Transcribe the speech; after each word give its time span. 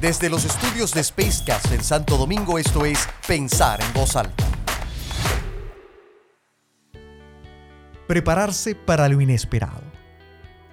Desde 0.00 0.30
los 0.30 0.46
estudios 0.46 0.94
de 0.94 1.04
Spacecast 1.04 1.72
en 1.72 1.84
Santo 1.84 2.16
Domingo, 2.16 2.58
esto 2.58 2.86
es 2.86 3.06
Pensar 3.28 3.82
en 3.82 3.92
Voz 3.92 4.16
Alta. 4.16 4.46
Prepararse 8.06 8.74
para 8.74 9.10
lo 9.10 9.20
inesperado. 9.20 9.82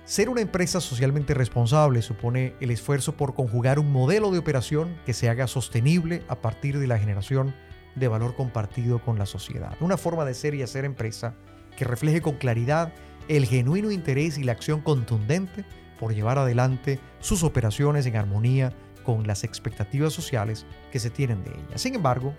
Ser 0.06 0.30
una 0.30 0.40
empresa 0.40 0.80
socialmente 0.80 1.34
responsable 1.34 2.02
supone 2.02 2.56
el 2.62 2.72
esfuerzo 2.72 3.18
por 3.18 3.36
conjugar 3.36 3.80
un 3.80 3.92
modelo 3.92 4.32
de 4.32 4.38
operación 4.38 4.98
que 5.06 5.12
se 5.12 5.28
haga 5.28 5.48
sostenible 5.48 6.24
a 6.30 6.40
partir 6.40 6.80
de 6.80 6.88
la 6.88 6.98
generación 6.98 7.54
de 7.96 8.08
valor 8.08 8.34
compartido 8.34 9.02
con 9.04 9.20
la 9.20 9.26
sociedad. 9.26 9.76
Una 9.82 9.98
forma 9.98 10.24
de 10.24 10.36
ser 10.36 10.56
y 10.56 10.62
hacer 10.62 10.86
empresa 10.86 11.36
que 11.76 11.84
refleje 11.84 12.22
con 12.22 12.38
claridad 12.38 12.94
el 13.28 13.46
genuino 13.46 13.92
interés 13.92 14.38
y 14.38 14.46
la 14.46 14.54
acción 14.54 14.80
contundente 14.80 15.66
por 16.00 16.14
llevar 16.14 16.38
adelante 16.38 17.02
sus 17.20 17.44
operaciones 17.44 18.06
en 18.06 18.16
armonía 18.16 18.72
con 19.08 19.26
las 19.26 19.46
expectativas 19.46 20.12
sociales 20.12 20.66
que 20.92 21.00
se 21.00 21.10
tienen 21.10 21.42
de 21.42 21.52
ella. 21.52 21.78
Sin 21.78 21.96
embargo, 21.96 22.34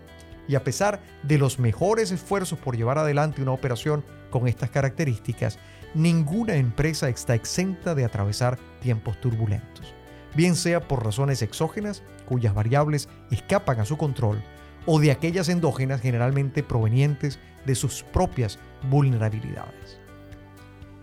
y 0.46 0.54
a 0.54 0.64
pesar 0.64 1.00
de 1.22 1.38
los 1.38 1.58
mejores 1.58 2.10
esfuerzos 2.10 2.58
por 2.58 2.76
llevar 2.76 2.98
adelante 2.98 3.40
una 3.40 3.52
operación 3.52 4.04
con 4.28 4.46
estas 4.46 4.68
características, 4.68 5.58
ninguna 5.94 6.56
empresa 6.56 7.08
está 7.08 7.34
exenta 7.34 7.94
de 7.94 8.04
atravesar 8.04 8.58
tiempos 8.82 9.18
turbulentos, 9.18 9.94
bien 10.34 10.54
sea 10.56 10.86
por 10.86 11.02
razones 11.02 11.40
exógenas, 11.40 12.02
cuyas 12.26 12.52
variables 12.52 13.08
escapan 13.30 13.80
a 13.80 13.86
su 13.86 13.96
control, 13.96 14.42
o 14.84 15.00
de 15.00 15.10
aquellas 15.10 15.48
endógenas 15.48 16.02
generalmente 16.02 16.62
provenientes 16.62 17.38
de 17.64 17.74
sus 17.76 18.02
propias 18.02 18.58
vulnerabilidades. 18.90 19.98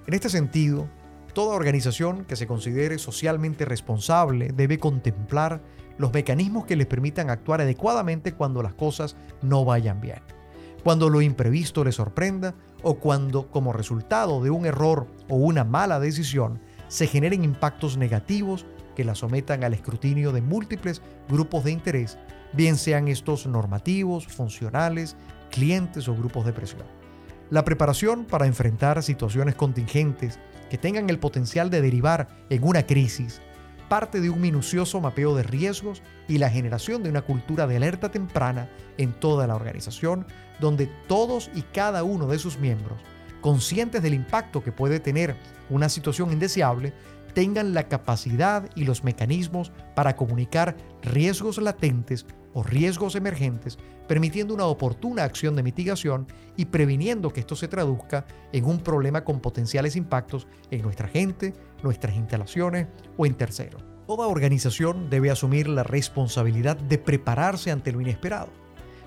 En 0.06 0.14
este 0.14 0.30
sentido, 0.30 0.88
Toda 1.36 1.58
organización 1.58 2.24
que 2.24 2.38
se 2.38 2.48
considere 2.48 2.98
socialmente 2.98 3.66
responsable 3.66 4.54
debe 4.54 4.80
contemplar 4.80 5.62
los 5.98 6.14
mecanismos 6.14 6.66
que 6.66 6.78
les 6.78 6.88
permitan 6.88 7.30
actuar 7.30 7.60
adecuadamente 7.60 8.32
cuando 8.32 8.64
las 8.64 8.74
cosas 8.74 9.18
no 9.42 9.66
vayan 9.66 10.00
bien, 10.00 10.22
cuando 10.82 11.10
lo 11.10 11.22
imprevisto 11.22 11.84
les 11.84 11.96
sorprenda 11.96 12.56
o 12.84 13.00
cuando, 13.00 13.52
como 13.52 13.74
resultado 13.74 14.42
de 14.42 14.50
un 14.50 14.66
error 14.66 15.08
o 15.28 15.36
una 15.36 15.66
mala 15.66 16.00
decisión, 16.00 16.62
se 16.88 17.06
generen 17.06 17.44
impactos 17.44 17.98
negativos 17.98 18.66
que 18.96 19.04
la 19.04 19.14
sometan 19.14 19.66
al 19.66 19.74
escrutinio 19.74 20.32
de 20.32 20.42
múltiples 20.42 21.02
grupos 21.28 21.66
de 21.66 21.72
interés, 21.72 22.18
bien 22.54 22.78
sean 22.78 23.10
estos 23.10 23.46
normativos, 23.46 24.26
funcionales, 24.26 25.18
clientes 25.52 26.08
o 26.08 26.16
grupos 26.16 26.46
de 26.46 26.54
presión. 26.54 26.86
La 27.50 27.66
preparación 27.66 28.24
para 28.24 28.48
enfrentar 28.48 29.04
situaciones 29.04 29.56
contingentes 29.56 30.40
que 30.70 30.78
tengan 30.78 31.10
el 31.10 31.20
potencial 31.20 31.70
de 31.70 31.82
derivar 31.82 32.28
en 32.50 32.64
una 32.64 32.86
crisis. 32.86 33.42
Parte 33.90 34.20
de 34.20 34.30
un 34.30 34.42
minucioso 34.42 35.00
mapeo 35.00 35.36
de 35.36 35.44
riesgos 35.44 36.02
y 36.28 36.38
la 36.38 36.50
generación 36.50 37.04
de 37.04 37.10
una 37.10 37.22
cultura 37.22 37.68
de 37.68 37.78
alerta 37.78 38.10
temprana 38.10 38.70
en 38.98 39.14
toda 39.14 39.46
la 39.48 39.56
organización, 39.56 40.26
donde 40.60 40.88
todos 41.08 41.52
y 41.54 41.62
cada 41.62 42.04
uno 42.04 42.28
de 42.28 42.40
sus 42.40 42.58
miembros, 42.58 43.00
conscientes 43.42 44.02
del 44.02 44.16
impacto 44.16 44.64
que 44.64 44.72
puede 44.72 45.00
tener 45.00 45.36
una 45.70 45.90
situación 45.90 46.32
indeseable, 46.32 46.94
tengan 47.36 47.74
la 47.74 47.88
capacidad 47.88 48.68
y 48.76 48.86
los 48.86 49.04
mecanismos 49.04 49.72
para 49.94 50.16
comunicar 50.16 50.76
riesgos 51.04 51.58
latentes 51.60 52.26
o 52.56 52.64
riesgos 52.64 53.16
emergentes, 53.16 53.78
permitiendo 54.08 54.54
una 54.54 54.66
oportuna 54.66 55.26
acción 55.26 55.58
de 55.58 55.64
mitigación 55.64 56.26
y 56.56 56.66
previniendo 56.66 57.32
que 57.32 57.42
esto 57.42 57.56
se 57.56 57.68
traduzca 57.68 58.26
en 58.54 58.64
un 58.64 58.80
problema 58.80 59.26
con 59.26 59.42
potenciales 59.42 59.98
impactos 59.98 60.48
en 60.72 60.82
nuestra 60.82 61.10
gente, 61.10 61.54
nuestras 61.84 62.16
instalaciones 62.16 62.88
o 63.18 63.26
en 63.26 63.36
terceros. 63.36 63.84
Toda 64.08 64.28
organización 64.28 65.10
debe 65.10 65.32
asumir 65.32 65.68
la 65.68 65.84
responsabilidad 65.84 66.78
de 66.78 66.98
prepararse 66.98 67.72
ante 67.72 67.92
lo 67.92 68.00
inesperado, 68.00 68.50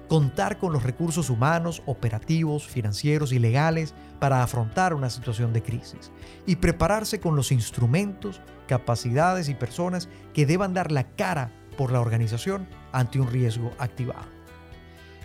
contar 0.08 0.58
con 0.58 0.74
los 0.74 0.82
recursos 0.82 1.30
humanos, 1.30 1.82
operativos, 1.86 2.66
financieros 2.66 3.32
y 3.32 3.38
legales 3.38 3.94
para 4.18 4.42
afrontar 4.42 4.92
una 4.92 5.08
situación 5.08 5.54
de 5.54 5.62
crisis 5.62 6.12
y 6.44 6.56
prepararse 6.56 7.18
con 7.18 7.34
los 7.34 7.50
instrumentos, 7.50 8.42
capacidades 8.66 9.48
y 9.48 9.54
personas 9.54 10.10
que 10.34 10.44
deban 10.44 10.74
dar 10.74 10.92
la 10.92 11.04
cara 11.04 11.50
por 11.78 11.92
la 11.92 12.00
organización 12.00 12.68
ante 12.92 13.20
un 13.20 13.30
riesgo 13.30 13.70
activado. 13.78 14.26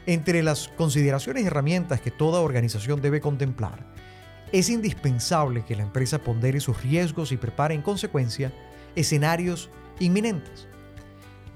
Entre 0.05 0.43
las 0.43 0.69
consideraciones 0.69 1.43
y 1.43 1.47
herramientas 1.47 1.99
que 1.99 2.11
toda 2.11 2.41
organización 2.41 3.01
debe 3.01 3.19
contemplar, 3.19 3.85
es 4.51 4.69
indispensable 4.69 5.65
que 5.65 5.75
la 5.75 5.81
empresa 5.81 6.19
pondere 6.19 6.59
sus 6.59 6.83
riesgos 6.83 7.31
y 7.31 7.37
prepare 7.37 7.73
en 7.73 7.81
consecuencia 7.81 8.53
escenarios 8.95 9.71
inminentes. 9.99 10.67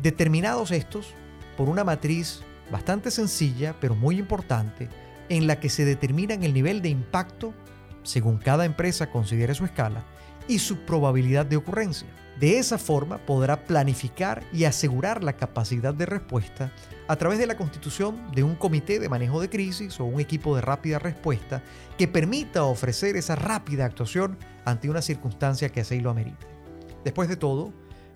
Determinados 0.01 0.71
estos 0.71 1.13
por 1.55 1.69
una 1.69 1.83
matriz 1.83 2.41
bastante 2.71 3.11
sencilla 3.11 3.75
pero 3.79 3.95
muy 3.95 4.17
importante 4.17 4.89
en 5.29 5.45
la 5.45 5.59
que 5.59 5.69
se 5.69 5.85
determinan 5.85 6.43
el 6.43 6.53
nivel 6.53 6.81
de 6.81 6.89
impacto 6.89 7.53
según 8.01 8.37
cada 8.37 8.65
empresa 8.65 9.11
considere 9.11 9.53
su 9.53 9.65
escala 9.65 10.03
y 10.47 10.59
su 10.59 10.77
probabilidad 10.85 11.45
de 11.45 11.57
ocurrencia. 11.57 12.07
De 12.39 12.59
esa 12.59 12.77
forma 12.77 13.17
podrá 13.17 13.65
planificar 13.65 14.43
y 14.53 14.65
asegurar 14.65 15.23
la 15.23 15.33
capacidad 15.33 15.93
de 15.93 16.05
respuesta 16.05 16.71
a 17.07 17.15
través 17.15 17.39
de 17.39 17.47
la 17.47 17.57
constitución 17.57 18.31
de 18.31 18.43
un 18.43 18.55
comité 18.55 18.99
de 18.99 19.09
manejo 19.09 19.41
de 19.41 19.49
crisis 19.49 19.99
o 19.99 20.05
un 20.05 20.19
equipo 20.19 20.55
de 20.55 20.61
rápida 20.61 20.99
respuesta 20.99 21.63
que 21.97 22.07
permita 22.07 22.63
ofrecer 22.63 23.15
esa 23.15 23.35
rápida 23.35 23.85
actuación 23.85 24.37
ante 24.65 24.87
una 24.87 25.01
circunstancia 25.01 25.69
que 25.69 25.81
así 25.81 25.99
lo 25.99 26.11
amerite. 26.11 26.45
Después 27.03 27.27
de 27.27 27.37
todo, 27.37 27.73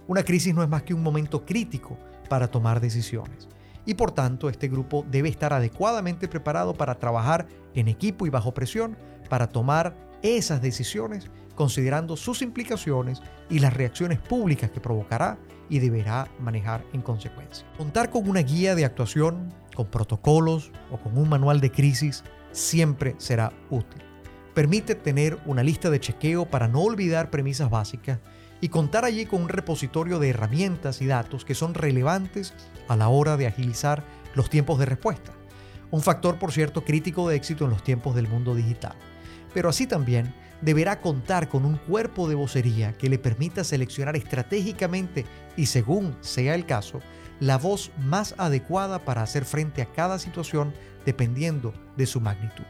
una 0.07 0.23
crisis 0.23 0.53
no 0.53 0.61
es 0.61 0.69
más 0.69 0.83
que 0.83 0.93
un 0.93 1.01
momento 1.01 1.43
crítico 1.43 1.97
para 2.29 2.47
tomar 2.47 2.79
decisiones 2.79 3.47
y 3.85 3.95
por 3.95 4.11
tanto 4.11 4.49
este 4.49 4.67
grupo 4.67 5.03
debe 5.09 5.29
estar 5.29 5.51
adecuadamente 5.53 6.27
preparado 6.27 6.75
para 6.75 6.99
trabajar 6.99 7.47
en 7.73 7.87
equipo 7.87 8.27
y 8.27 8.29
bajo 8.29 8.53
presión 8.53 8.97
para 9.29 9.47
tomar 9.47 9.95
esas 10.21 10.61
decisiones 10.61 11.31
considerando 11.55 12.17
sus 12.17 12.41
implicaciones 12.41 13.21
y 13.49 13.59
las 13.59 13.73
reacciones 13.73 14.19
públicas 14.19 14.71
que 14.71 14.79
provocará 14.79 15.37
y 15.69 15.79
deberá 15.79 16.27
manejar 16.39 16.83
en 16.93 17.01
consecuencia. 17.01 17.65
Contar 17.77 18.09
con 18.09 18.29
una 18.29 18.41
guía 18.41 18.75
de 18.75 18.85
actuación, 18.85 19.53
con 19.75 19.87
protocolos 19.87 20.71
o 20.91 20.97
con 20.97 21.17
un 21.17 21.29
manual 21.29 21.61
de 21.61 21.71
crisis 21.71 22.23
siempre 22.51 23.15
será 23.17 23.53
útil. 23.69 24.03
Permite 24.53 24.95
tener 24.95 25.39
una 25.45 25.63
lista 25.63 25.89
de 25.89 26.01
chequeo 26.01 26.45
para 26.45 26.67
no 26.67 26.81
olvidar 26.81 27.29
premisas 27.29 27.69
básicas 27.69 28.19
y 28.59 28.67
contar 28.67 29.05
allí 29.05 29.25
con 29.25 29.43
un 29.43 29.49
repositorio 29.49 30.19
de 30.19 30.29
herramientas 30.29 31.01
y 31.01 31.07
datos 31.07 31.45
que 31.45 31.55
son 31.55 31.73
relevantes 31.73 32.53
a 32.87 32.95
la 32.95 33.07
hora 33.07 33.37
de 33.37 33.47
agilizar 33.47 34.03
los 34.35 34.49
tiempos 34.49 34.77
de 34.77 34.85
respuesta. 34.85 35.31
Un 35.89 36.01
factor, 36.01 36.37
por 36.37 36.51
cierto, 36.51 36.83
crítico 36.83 37.27
de 37.27 37.35
éxito 37.35 37.65
en 37.65 37.71
los 37.71 37.83
tiempos 37.83 38.15
del 38.15 38.27
mundo 38.27 38.55
digital. 38.55 38.95
Pero 39.53 39.69
así 39.69 39.87
también 39.87 40.33
deberá 40.61 41.01
contar 41.01 41.49
con 41.49 41.65
un 41.65 41.77
cuerpo 41.77 42.29
de 42.29 42.35
vocería 42.35 42.93
que 42.97 43.09
le 43.09 43.17
permita 43.17 43.63
seleccionar 43.63 44.15
estratégicamente 44.15 45.25
y 45.57 45.65
según 45.65 46.15
sea 46.21 46.55
el 46.55 46.65
caso, 46.65 46.99
la 47.39 47.57
voz 47.57 47.91
más 47.97 48.35
adecuada 48.37 49.03
para 49.03 49.23
hacer 49.23 49.45
frente 49.45 49.81
a 49.81 49.91
cada 49.91 50.19
situación 50.19 50.73
dependiendo 51.05 51.73
de 51.97 52.05
su 52.05 52.21
magnitud. 52.21 52.63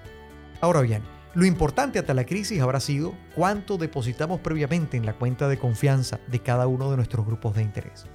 Ahora 0.62 0.82
bien, 0.82 1.04
lo 1.34 1.46
importante 1.46 2.00
hasta 2.00 2.14
la 2.14 2.26
crisis 2.26 2.62
habrá 2.62 2.80
sido 2.80 3.14
cuánto 3.36 3.78
depositamos 3.78 4.40
previamente 4.40 4.98
en 4.98 5.06
la 5.06 5.14
cuenta 5.14 5.48
de 5.48 5.60
confianza 5.60 6.20
de 6.28 6.40
cada 6.40 6.68
uno 6.68 6.90
de 6.90 6.98
nuestros 6.98 7.26
grupos 7.26 7.56
de 7.56 7.62
interés. 7.62 8.06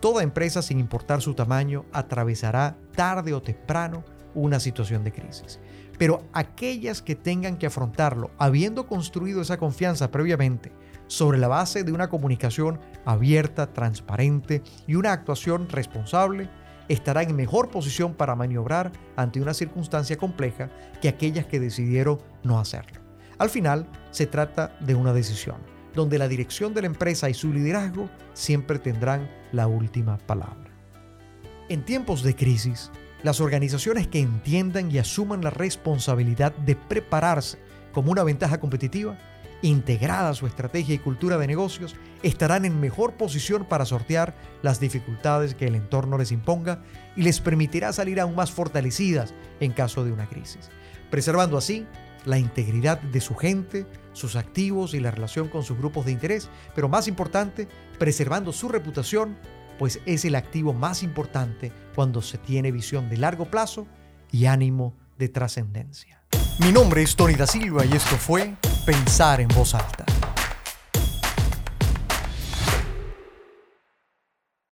Toda 0.00 0.22
empresa, 0.22 0.62
sin 0.62 0.80
importar 0.80 1.20
su 1.20 1.34
tamaño, 1.34 1.84
atravesará 1.92 2.76
tarde 2.94 3.34
o 3.34 3.42
temprano 3.42 4.02
una 4.34 4.60
situación 4.60 5.04
de 5.04 5.12
crisis 5.12 5.60
pero 6.00 6.22
aquellas 6.32 7.02
que 7.02 7.14
tengan 7.14 7.58
que 7.58 7.66
afrontarlo 7.66 8.30
habiendo 8.38 8.86
construido 8.86 9.42
esa 9.42 9.58
confianza 9.58 10.10
previamente 10.10 10.72
sobre 11.08 11.36
la 11.36 11.46
base 11.46 11.84
de 11.84 11.92
una 11.92 12.08
comunicación 12.08 12.80
abierta, 13.04 13.74
transparente 13.74 14.62
y 14.86 14.94
una 14.94 15.12
actuación 15.12 15.68
responsable, 15.68 16.48
estarán 16.88 17.28
en 17.28 17.36
mejor 17.36 17.68
posición 17.68 18.14
para 18.14 18.34
maniobrar 18.34 18.92
ante 19.14 19.42
una 19.42 19.52
circunstancia 19.52 20.16
compleja 20.16 20.70
que 21.02 21.10
aquellas 21.10 21.44
que 21.44 21.60
decidieron 21.60 22.18
no 22.44 22.58
hacerlo. 22.58 23.02
Al 23.36 23.50
final, 23.50 23.86
se 24.10 24.26
trata 24.26 24.78
de 24.80 24.94
una 24.94 25.12
decisión, 25.12 25.58
donde 25.94 26.16
la 26.16 26.28
dirección 26.28 26.72
de 26.72 26.80
la 26.80 26.86
empresa 26.86 27.28
y 27.28 27.34
su 27.34 27.52
liderazgo 27.52 28.08
siempre 28.32 28.78
tendrán 28.78 29.30
la 29.52 29.66
última 29.66 30.16
palabra. 30.16 30.70
En 31.68 31.84
tiempos 31.84 32.22
de 32.22 32.34
crisis, 32.34 32.90
las 33.22 33.40
organizaciones 33.40 34.08
que 34.08 34.20
entiendan 34.20 34.90
y 34.90 34.98
asuman 34.98 35.42
la 35.42 35.50
responsabilidad 35.50 36.52
de 36.52 36.76
prepararse 36.76 37.58
como 37.92 38.12
una 38.12 38.24
ventaja 38.24 38.60
competitiva, 38.60 39.18
integrada 39.62 40.30
a 40.30 40.34
su 40.34 40.46
estrategia 40.46 40.94
y 40.94 40.98
cultura 40.98 41.36
de 41.36 41.46
negocios, 41.46 41.94
estarán 42.22 42.64
en 42.64 42.80
mejor 42.80 43.14
posición 43.14 43.64
para 43.64 43.84
sortear 43.84 44.34
las 44.62 44.80
dificultades 44.80 45.54
que 45.54 45.66
el 45.66 45.74
entorno 45.74 46.16
les 46.16 46.32
imponga 46.32 46.82
y 47.16 47.22
les 47.22 47.40
permitirá 47.40 47.92
salir 47.92 48.20
aún 48.20 48.34
más 48.34 48.50
fortalecidas 48.50 49.34
en 49.60 49.72
caso 49.72 50.04
de 50.04 50.12
una 50.12 50.28
crisis, 50.28 50.70
preservando 51.10 51.58
así 51.58 51.86
la 52.24 52.38
integridad 52.38 53.00
de 53.00 53.20
su 53.20 53.34
gente, 53.34 53.86
sus 54.12 54.36
activos 54.36 54.94
y 54.94 55.00
la 55.00 55.10
relación 55.10 55.48
con 55.48 55.62
sus 55.62 55.78
grupos 55.78 56.06
de 56.06 56.12
interés, 56.12 56.48
pero 56.74 56.88
más 56.88 57.08
importante, 57.08 57.68
preservando 57.98 58.52
su 58.52 58.68
reputación 58.68 59.36
pues 59.80 59.98
es 60.04 60.26
el 60.26 60.34
activo 60.34 60.74
más 60.74 61.02
importante 61.02 61.72
cuando 61.94 62.20
se 62.20 62.36
tiene 62.36 62.70
visión 62.70 63.08
de 63.08 63.16
largo 63.16 63.46
plazo 63.46 63.86
y 64.30 64.44
ánimo 64.44 64.94
de 65.16 65.30
trascendencia. 65.30 66.22
Mi 66.58 66.70
nombre 66.70 67.02
es 67.02 67.16
Tony 67.16 67.32
da 67.32 67.46
Silva 67.46 67.86
y 67.86 67.94
esto 67.94 68.16
fue 68.16 68.56
Pensar 68.84 69.40
en 69.40 69.48
voz 69.48 69.74
alta. 69.74 70.04